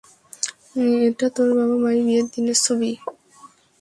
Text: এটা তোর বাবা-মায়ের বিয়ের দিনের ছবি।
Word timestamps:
এটা 1.07 1.27
তোর 1.35 1.49
বাবা-মায়ের 1.57 2.01
বিয়ের 2.05 2.27
দিনের 2.33 2.57
ছবি। 2.65 2.91